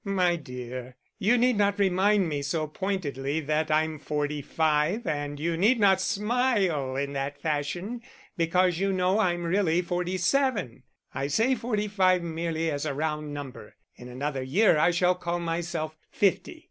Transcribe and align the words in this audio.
"My 0.03 0.35
dear, 0.35 0.95
you 1.19 1.37
need 1.37 1.57
not 1.57 1.77
remind 1.77 2.27
me 2.27 2.41
so 2.41 2.65
pointedly 2.65 3.39
that 3.41 3.69
I'm 3.69 3.99
forty 3.99 4.41
five 4.41 5.05
and 5.05 5.39
you 5.39 5.55
need 5.55 5.79
not 5.79 6.01
smile 6.01 6.95
in 6.95 7.13
that 7.13 7.39
fashion 7.39 8.01
because 8.35 8.79
you 8.79 8.91
know 8.91 9.17
that 9.17 9.27
I'm 9.27 9.43
really 9.43 9.83
forty 9.83 10.17
seven. 10.17 10.81
I 11.13 11.27
say 11.27 11.53
forty 11.53 11.87
five 11.87 12.23
merely 12.23 12.71
as 12.71 12.87
a 12.87 12.95
round 12.95 13.31
number; 13.31 13.75
in 13.95 14.07
another 14.07 14.41
year 14.41 14.79
I 14.79 14.89
shall 14.89 15.13
call 15.13 15.37
myself 15.37 15.95
fifty. 16.09 16.59